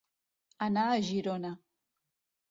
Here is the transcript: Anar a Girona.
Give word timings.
Anar 0.67 0.85
a 0.93 1.03
Girona. 1.09 1.51